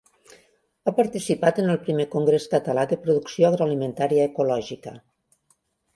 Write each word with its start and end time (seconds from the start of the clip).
Ha 0.85 0.93
participat 0.99 1.59
en 1.63 1.69
el 1.73 1.77
Primer 1.83 2.07
Congrés 2.15 2.49
Català 2.53 2.87
de 2.95 2.99
Producció 3.07 3.47
Agroalimentària 3.51 4.29
Ecològica. 4.31 4.99